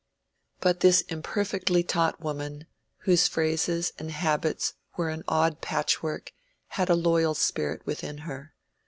[0.61, 2.65] But this imperfectly taught woman,
[3.01, 6.33] whose phrases and habits were an odd patchwork,
[6.69, 8.55] had a loyal spirit within her.